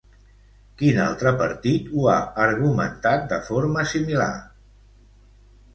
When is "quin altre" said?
0.79-1.33